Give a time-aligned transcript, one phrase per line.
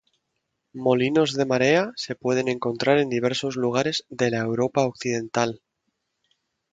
[0.85, 5.61] Molinos de marea se pueden encontrar en diversos lugares de la Europa Occidental.